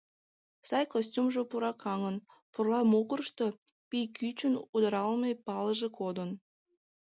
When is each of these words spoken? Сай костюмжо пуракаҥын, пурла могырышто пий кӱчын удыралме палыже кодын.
Сай 0.67 0.85
костюмжо 0.93 1.41
пуракаҥын, 1.49 2.15
пурла 2.53 2.79
могырышто 2.91 3.45
пий 3.89 4.07
кӱчын 4.17 4.53
удыралме 4.75 5.31
палыже 5.45 5.89
кодын. 5.99 6.29